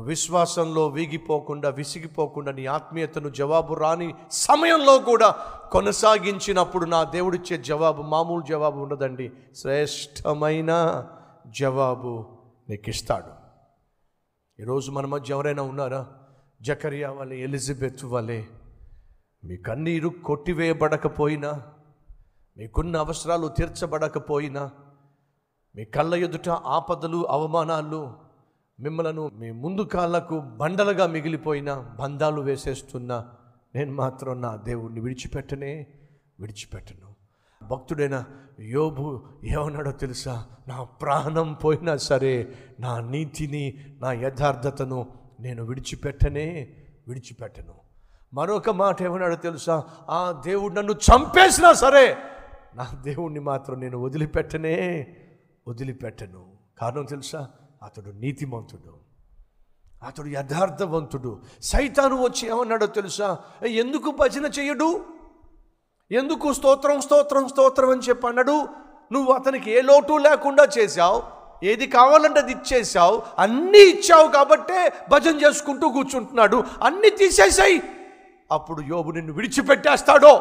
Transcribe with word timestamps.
నువ్వు 0.00 0.08
విశ్వాసంలో 0.08 0.86
వీగిపోకుండా 0.86 1.68
విసిగిపోకుండా 1.68 2.52
నీ 2.52 2.66
ఆత్మీయతను 2.66 3.28
జవాబు 3.28 3.74
రాని 3.74 4.14
సమయంలో 4.30 4.98
కూడా 4.98 5.30
కొనసాగించినప్పుడు 5.72 6.84
నా 6.84 7.04
దేవుడిచ్చే 7.04 7.56
జవాబు 7.56 8.02
మామూలు 8.02 8.44
జవాబు 8.44 8.80
ఉండదండి. 8.80 9.32
శ్రేష్టమైన 9.56 10.70
జవాబు 11.46 12.26
నీకిస్తాడు. 12.68 13.32
ఈరోజు 14.62 14.90
మన 14.90 15.06
మధ్య 15.06 15.34
ఎవరైనా 15.34 15.62
ఉన్నారా? 15.62 16.06
జకరియా 16.62 17.10
వలె 17.10 17.36
ఎలిజబెత్ 17.36 18.04
వలె 18.04 18.42
మీ 19.44 19.56
కన్నీరు 19.56 20.08
కొట్టివేయబడకపోయినా 20.08 21.62
మీకున్న 22.56 22.96
అవసరాలు 22.96 23.48
తీర్చబడకపోయినా 23.48 24.70
మీ 25.76 25.84
కళ్ళ 25.84 26.14
ఎదుట 26.14 26.48
ఆపదలు 26.48 27.26
అవమానాలు 27.30 28.29
మిమ్మలను 28.80 29.28
మీ 29.28 29.50
ముందు 29.50 29.80
కాళ్ళకు 29.80 30.40
బండలుగా 30.40 31.06
మిగిలిపోయిన 31.06 31.74
బంధాలు 31.74 32.40
వేసేస్తున్నా 32.40 33.28
నేను 33.74 33.92
మాత్రం 33.92 34.40
నా 34.40 34.56
దేవుణ్ణి 34.56 35.00
విడిచిపెట్టనే 35.00 35.86
విడిచిపెట్టను. 36.40 37.14
భక్తుడైన 37.66 38.24
యోబు 38.60 39.22
ఏమన్నాడో 39.44 39.92
తెలుసా? 39.92 40.46
నా 40.68 40.82
ప్రాణం 40.82 41.52
పోయినా 41.52 41.96
సరే 41.96 42.54
నా 42.80 43.00
నీతిని 43.00 43.84
నా 44.00 44.12
యథార్థతను 44.12 45.06
నేను 45.40 45.64
విడిచిపెట్టనే 45.64 46.74
విడిచిపెట్టను. 47.08 47.74
మరొక 48.34 48.70
మాట 48.70 49.02
ఏమన్నాడో 49.02 49.34
తెలుసా? 49.34 49.84
ఆ 50.08 50.42
దేవుడు 50.44 50.74
నన్ను 50.74 50.92
చంపేసినా 50.92 51.72
సరే 51.72 52.16
నా 52.74 52.86
దేవుణ్ణి 53.02 53.40
మాత్రం 53.40 53.80
నేను 53.80 53.98
వదిలిపెట్టనే 53.98 55.06
వదిలిపెట్టను. 55.68 56.46
కారణం 56.78 57.04
తెలుసా? 57.04 57.48
అతడు 57.82 58.10
నీతిమంతుడు. 58.10 58.96
అతడు 60.06 60.26
యథార్థవంతుడు. 60.26 61.42
సైతాను 61.62 62.22
వచ్చి 62.22 62.48
ఏమన్నాడో 62.48 62.86
తెలుసా? 62.86 63.38
ఎందుకు 63.66 64.10
భజన 64.10 64.44
చెయ్యడు? 64.44 65.04
ఎందుకు 66.10 66.52
స్తోత్రం 66.52 67.00
స్తోత్రం 67.00 67.48
స్తోత్రం 67.48 67.90
అని 67.90 68.00
చెప్పి 68.00 68.26
అన్నాడు? 68.26 68.68
నువ్వు 69.12 69.32
అతనికి 69.32 69.70
ఏ 69.70 69.80
లోటు 69.80 70.12
లేకుండా 70.12 70.66
చేశావు 70.78 71.22
ఏది 71.64 71.86
కావాలంటే 71.86 72.40
అది 72.40 72.52
ఇచ్చేసావు 72.52 73.22
అన్నీ 73.38 73.78
ఇచ్చావు 73.78 74.28
కాబట్టే 74.28 74.92
భజన 75.10 75.40
చేసుకుంటూ 75.46 75.88
కూర్చుంటున్నాడు. 75.88 76.64
అన్నీ 76.82 77.10
తీసేసాయి. 77.10 77.82
అప్పుడు 78.50 78.82
యోబు 78.82 79.10
నిన్ను 79.10 79.32
విడిచిపెట్టేస్తాడో 79.32 80.38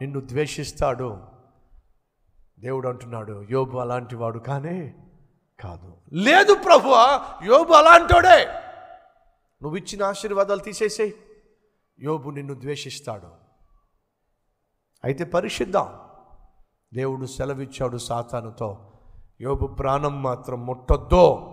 నిన్ను 0.00 0.20
ద్వేషిస్తాడు. 0.20 1.18
దేవుడు 2.60 2.88
అంటున్నాడు 2.88 3.46
యోబు 3.50 3.78
అలాంటి 3.78 4.16
వాడు 4.16 4.38
కానీ 4.38 4.94
కాదు. 5.62 5.96
లేదు 6.12 6.54
ప్రభు 6.54 6.88
యోబు 7.44 7.72
అలాంటోడే. 7.72 8.46
నువ్వు 9.62 9.76
ఇచ్చిన 9.76 10.02
ఆశీర్వాదాలు 10.02 10.60
తీసేసేయి. 10.60 11.14
యోబు 12.00 12.30
నిన్ను 12.30 12.54
ద్వేషిస్తాడు. 12.54 13.26
అయితే 15.04 15.24
పరీక్షిద్దాం 15.24 16.00
దేవుడు 16.94 17.26
సెలవిచ్చాడు 17.26 17.96
సాతానుతో 17.96 18.92
యోబు 19.40 19.66
ప్రాణం 19.66 20.22
మాత్రం 20.22 20.66
ముట్టొద్దో. 20.66 21.46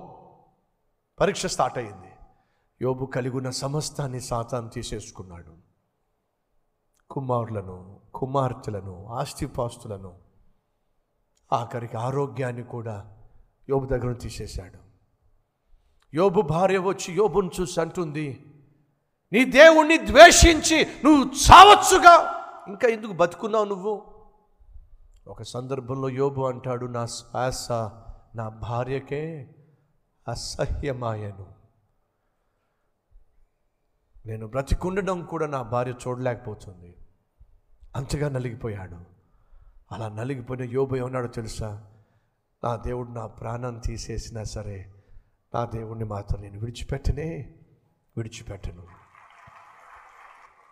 పరీక్ష 1.19 1.45
స్టార్ట్ 1.45 1.77
అయింది. 1.77 2.11
యోబు 2.81 3.05
కలిగిన 3.05 3.49
సమస్తాన్ని 3.49 4.21
సాతాను 4.21 4.69
తీసేసుకున్నాడు. 4.69 5.53
కుమారులను 7.09 7.99
కుమార్తెలను 8.13 9.07
ఆస్తిపాస్తులను 9.07 10.17
ఆఖరికి 11.53 11.97
ఆరోగ్యాన్ని 11.97 12.63
కూడా 12.63 13.16
యోబు 13.69 13.85
దగ్గర 13.85 14.05
నుంచి 14.05 14.19
తీసేశాడు. 14.19 14.79
యోబు 16.13 16.41
భార్య 16.41 16.77
వచ్చి 16.77 17.13
యోబును 17.13 17.51
చూసి 17.61 17.81
అంటుంది 17.81 18.43
నీ 19.33 19.45
దేవుణ్ణి 19.45 19.97
ద్వేషించి 19.97 20.85
నువ్వు 21.03 21.25
చావచ్చుగా. 21.25 22.37
ఇంకా 22.67 22.87
ఎందుకు 22.87 23.11
బతుకున్నావు 23.11 23.65
నువ్వు? 23.65 24.13
ఒక 25.27 25.43
సందర్భంలో 25.43 26.09
యోబు 26.09 26.41
అంటాడు 26.41 26.85
నా 26.85 27.05
శ్వాస 27.05 27.71
నా 28.35 28.49
భార్యకే 28.49 29.55
అసహ్యమాయను. 30.27 31.53
నేను 34.25 34.47
బ్రతికుండడం 34.47 35.25
కూడా 35.25 35.47
నా 35.47 35.61
భార్య 35.61 35.91
చూడలేకపోతుంది. 35.91 36.95
అంతగా 37.95 38.29
నలిగిపోయాడు. 38.29 38.97
అలా 39.91 40.09
నలిగిపోయిన 40.09 40.63
యోబు 40.63 40.95
ఏమన్నాడో 40.95 41.27
తెలుసా? 41.27 41.96
నా 42.63 42.75
దేవుడు 42.75 43.11
నా 43.11 43.27
ప్రాణం 43.27 43.79
తీసేసినా 43.79 44.43
సరే 44.43 44.93
నా 45.53 45.65
దేవుణ్ణి 45.65 46.05
మాత్రం 46.05 46.41
నేను 46.41 46.59
విడిచిపెట్టనే 46.59 47.55
విడిచిపెట్టను. 48.17 48.83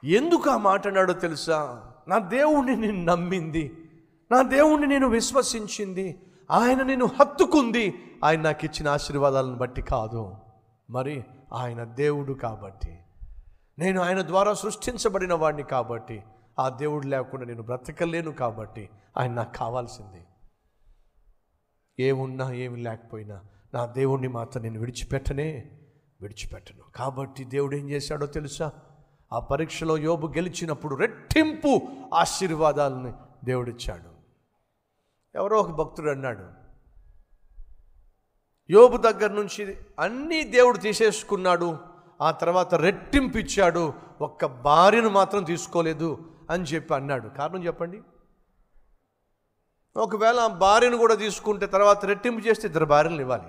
ఎందుకు 0.03 0.50
ఆ 0.50 0.57
మాట 0.57 0.88
అన్నాడో 0.88 1.13
తెలుసా? 1.13 1.84
నా 2.07 2.18
దేవుణ్ణి 2.18 2.75
నేను 2.75 3.03
నమ్మింది. 3.03 3.78
నా 4.31 4.41
దేవుణ్ణి 4.41 4.88
నేను 4.88 5.07
విశ్వసించింది. 5.07 6.22
ఆయన 6.51 6.84
నేను 6.84 7.06
హత్తుకుంది. 7.06 7.94
ఆయన 8.24 8.41
నాకు 8.41 8.66
ఇచ్చిన 8.66 8.88
ఆశీర్వాదాలను 8.88 9.56
బట్టి 9.56 9.81
కాదు. 9.81 10.35
మరి 10.90 11.25
ఆయన 11.53 11.84
దేవుడు 11.84 12.34
కాబట్టి. 12.34 13.00
నేను 13.79 14.01
ఆయన 14.01 14.22
ద్వారా 14.22 14.53
సృష్టించబడిన 14.53 15.34
వాడిని 15.34 15.63
కాబట్టి. 15.63 16.24
ఆ 16.59 16.69
దేవుడు 16.69 17.07
లేకుండా 17.07 17.45
నేను 17.45 17.63
బ్రతకలేను 17.63 18.31
కాబట్టి 18.31 18.90
ఆయన 19.18 19.34
నాకు 19.34 19.53
కావాల్సింది. 19.53 20.25
ఏమున్నా 22.00 22.51
ఏమి 22.51 22.83
లేకపోయినా 22.83 23.41
నా 23.73 23.85
దేవుణ్ణి 23.85 24.28
మాత్రం 24.28 24.63
నేను 24.63 24.79
విడిచిపెట్టనే 24.79 25.72
విడిచిపెట్టను. 26.22 26.91
కాబట్టి 26.95 27.44
దేవుడు 27.44 27.75
ఏం 27.75 27.89
చేశాడో 27.89 28.25
తెలుసా? 28.25 28.72
ఆ 29.33 29.39
పరీక్షలో 29.39 29.97
యోబు 29.97 30.28
గెలిచినప్పుడు 30.28 30.95
రెట్టింపు 30.95 31.81
ఆశీర్వాదాలని 32.13 33.13
దేవుడిచ్చాడు. 33.45 34.16
ఎవరో 35.35 35.59
ఒక 35.59 35.72
భక్తుడు 35.72 36.09
అన్నాడు 36.09 36.45
యోబు 38.69 38.97
దగ్గర 38.97 39.31
నుంచి 39.31 39.75
అన్నీ 40.00 40.44
దేవుడు 40.44 40.77
తీసేసుకున్నాడు 40.77 41.77
ఆ 42.22 42.31
తర్వాత 42.31 42.75
రెట్టింపు 42.75 43.38
ఇచ్చాడు 43.38 43.94
ఒక్క 44.22 44.45
భార్యను 44.45 45.09
మాత్రం 45.09 45.44
తీసుకోలేదు 45.44 46.17
అని 46.50 46.63
చెప్పి 46.63 46.94
అన్నాడు. 46.94 47.27
కారణం 47.27 47.66
చెప్పండి. 47.66 48.01
ఒకవేళ 49.97 50.39
ఆ 50.39 50.47
భార్యను 50.47 50.97
కూడా 50.97 51.16
తీసుకుంటే 51.16 51.66
తర్వాత 51.66 52.06
రెట్టింపు 52.06 52.47
చేస్తే 52.47 52.67
ఇద్దరు 52.67 52.85
భార్యలు 52.85 53.22
ఇవ్వాలి. 53.22 53.44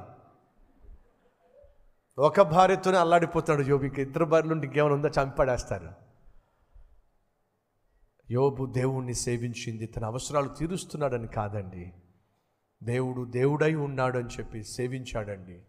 ఒక 2.18 2.40
భార్యతోనే 2.40 2.98
అల్లాడిపోతాడు 2.98 3.62
యోబు 3.62 3.84
ఇంక 3.84 3.98
ఇద్దరు 3.98 4.24
భార్యలు 4.24 4.62
ఇంకేమైనా 4.62 4.94
ఉందో? 4.94 5.08
చంపడేస్తారు. 5.08 5.88
యోబు 8.30 8.66
దేవుణ్ణి 8.66 9.14
సేవించింది 9.14 9.86
తన 9.86 10.04
అవసరాలు 10.04 10.48
తీరుస్తున్నాడని 10.48 11.28
కాదండి. 11.28 11.92
దేవుడు 12.82 13.24
దేవుడై 13.24 13.74
ఉన్నాడు 13.74 14.18
అని 14.18 14.28
చెప్పి 14.28 14.64
సేవించాడండి. 14.64 15.62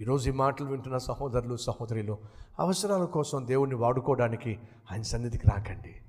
ఈరోజు 0.00 0.28
ఈ 0.28 0.32
మాటలు 0.32 0.66
వింటున్న 0.66 0.98
సహోదరులు 0.98 1.56
సహోదరులు 1.56 2.18
అవసరాల 2.58 3.04
కోసం 3.04 3.46
దేవుణ్ణి 3.46 3.76
వాడుకోవడానికి 3.76 4.58
ఆయన 4.92 5.02
సన్నిధికి 5.02 5.48
రాకండి. 5.48 6.03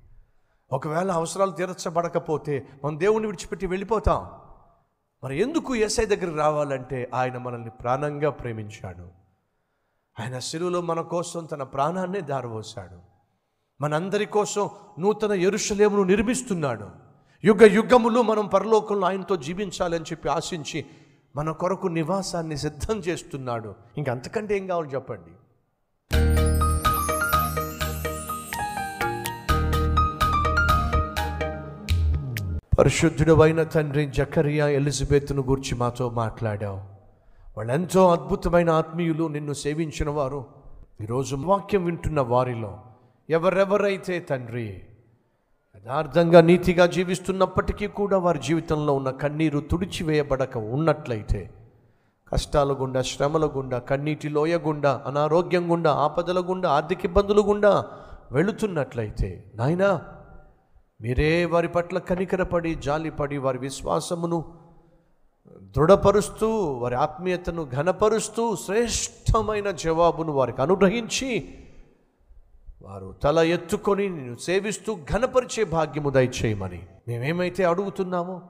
ఒకవేళ 0.72 1.10
అవసరాలు 1.10 1.50
తీర్చబడకపోతే 1.50 2.66
మనం 2.84 3.00
దేవుణ్ణి 3.00 3.26
విడిచిపెట్టి 3.26 3.66
వెళ్ళిపోతాం. 3.66 4.30
మరి 5.24 5.40
ఎందుకు 5.40 5.74
ఎస్ఐ 5.74 6.04
దగ్గరికి 6.04 6.38
రావాలంటే 6.38 7.10
ఆయన 7.14 7.38
మనల్ని 7.38 7.70
ప్రాణంగా 7.70 8.30
ప్రేమించాడు. 8.30 9.08
ఆయన 10.20 10.38
శిలువలో 10.38 10.80
మన 10.80 11.00
కోసం 11.00 11.44
తన 11.44 11.62
ప్రాణాన్నే 11.62 12.20
దారవోశాడు 12.20 12.98
మనందరి 13.80 14.26
కోసం 14.26 14.70
నూతన 14.98 15.32
ఎరుషలేమును 15.32 16.02
నిర్మిస్తున్నాడు. 16.02 16.88
యుగ 17.44 17.64
యుగములు 17.64 18.22
మనం 18.22 18.46
పరలోకంలో 18.46 19.06
ఆయనతో 19.06 19.36
జీవించాలని 19.36 20.04
చెప్పి 20.04 20.28
ఆశించి 20.28 20.86
మన 21.36 21.50
కొరకు 21.50 21.86
నివాసాన్ని 21.86 22.56
సిద్ధం 22.56 22.98
చేస్తున్నాడు. 22.98 23.74
ఇంకంతకంటే 23.96 24.56
ఏం 24.56 24.66
కావాలి 24.66 24.88
చెప్పండి? 24.88 25.30
పరిశుద్ధుడు 32.78 33.42
అయిన 33.42 33.62
తండ్రి 33.62 34.06
జకరియా 34.06 34.68
ఎలిజబెత్ను 34.68 35.42
గురించి 35.42 35.74
మాతో 35.74 36.10
మాట్లాడావు. 36.10 36.80
వాళ్ళెంతో 37.56 38.08
అద్భుతమైన 38.08 38.70
ఆత్మీయులు 38.70 39.28
నిన్ను 39.28 39.52
సేవించిన 39.52 40.10
వారు. 40.10 40.46
ఈరోజు 41.02 41.36
వాక్యం 41.36 41.84
వింటున్న 41.84 42.20
వారిలో 42.20 42.78
ఎవరెవరైతే 43.28 44.20
తండ్రి 44.20 44.82
యథార్థంగా 45.76 46.40
నీతిగా 46.40 46.86
జీవిస్తున్నప్పటికీ 46.86 47.86
కూడా 47.86 48.18
వారి 48.18 48.38
జీవితంలో 48.38 48.94
ఉన్న 48.94 49.10
కన్నీరు 49.10 49.60
తుడిచివేయబడక 49.60 50.56
ఉన్నట్లయితే 50.56 51.50
కష్టాల 52.32 52.72
గుండా 52.72 53.02
శ్రమల 53.02 53.46
గుండా 53.46 53.78
కన్నీటి 53.78 54.28
లోయ 54.28 54.56
గుండా 54.56 55.02
అనారోగ్యం 55.06 55.72
గుండా 55.72 55.92
ఆపదల 55.92 56.40
గుండా 56.40 56.68
ఆర్థిక 56.70 57.04
ఇబ్బందులు 57.04 57.40
గుండా 57.40 57.84
వెళుతున్నట్లయితే 58.32 59.44
నాయనా 59.54 59.90
మీరే 61.00 61.44
వారి 61.44 61.68
పట్ల 61.68 61.98
కనికరపడి 61.98 62.74
జాలిపడి 62.74 63.38
వారి 63.38 63.58
విశ్వాసమును 63.58 64.54
దృఢపరుస్తూ 65.62 66.72
వారి 66.72 66.94
ఆత్మీయతను 66.94 67.70
ఘనపరుస్తూ 67.72 68.56
శ్రేష్టమైన 68.56 69.70
జవాబును 69.70 70.32
వారికి 70.32 70.62
అనుగ్రహించి 70.62 71.58
వారు 72.82 73.14
తల 73.22 73.38
ఎత్తుకొని 73.38 74.08
నేను 74.08 74.36
సేవిస్తూ 74.36 74.94
ఘనపరిచే 74.94 75.64
భాగ్యము 75.64 76.10
దయచేయమని. 76.10 76.88
మేమేమైతే 77.08 77.64
అడుగుతున్నామో 77.64 78.42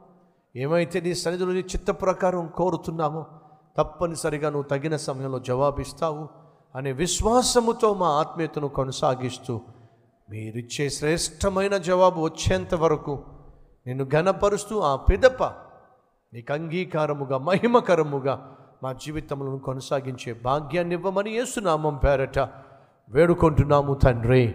ఏమైతే 0.56 1.00
నీ 1.00 1.14
సన్నిధిలో 1.14 1.52
నీ 1.52 1.58
చిత్త 1.58 1.90
ప్రకారం 1.90 2.46
కోరుతున్నామో 2.46 3.26
తప్పనిసరిగా 3.78 4.50
నువ్వు 4.50 4.68
తగిన 4.68 4.96
సమయంలో 4.96 5.38
జవాబిస్తావు 5.38 6.28
అనే 6.74 6.92
విశ్వాసముతో 6.92 7.94
మా 7.94 8.08
ఆత్మీయతను 8.08 8.68
కొనసాగిస్తూ 8.68 9.60
మీరిచ్చే 10.30 10.90
శ్రేష్టమైన 10.90 11.76
జవాబు 11.76 12.20
వచ్చేంత 12.20 12.74
వరకు 12.74 13.24
నిన్ను 13.86 14.04
ఘనపరుస్తూ 14.04 14.80
ఆ 14.80 14.96
పిదప 14.96 15.44
నీకు 16.32 16.52
అంగీకారముగా 16.52 17.38
మహిమకరముగా 17.38 18.56
మా 18.82 18.92
జీవితములను 18.92 19.58
కొనసాగించే 19.58 20.32
భాగ్యాన్ని 20.32 20.94
ఇవ్వమని 20.94 21.30
యేసునామం 21.30 21.96
పేరట 21.96 22.38
వేడుకుంటున్నాము 23.08 23.94
తండ్రి. 23.94 24.54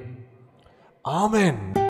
ఆమెన్. 1.08 1.74